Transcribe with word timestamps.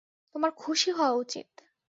তোমার 0.35 0.51
খুশি 0.57 0.89
হওয়া 0.91 1.13
উচিত! 1.15 1.47